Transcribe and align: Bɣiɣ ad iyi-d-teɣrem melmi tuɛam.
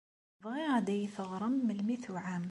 Bɣiɣ 0.43 0.71
ad 0.75 0.87
iyi-d-teɣrem 0.91 1.55
melmi 1.61 1.97
tuɛam. 2.03 2.39